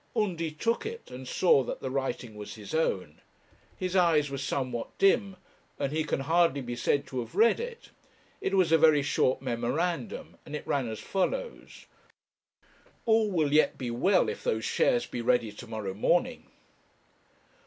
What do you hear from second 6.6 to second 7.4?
said to have